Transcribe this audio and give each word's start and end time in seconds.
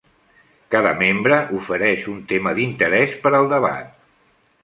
Cada 0.75 0.93
membre 1.01 1.35
ofereix 1.57 2.07
un 2.13 2.23
tema 2.33 2.55
d'interès 2.61 3.13
per 3.27 3.35
al 3.41 3.53
debat. 3.55 3.95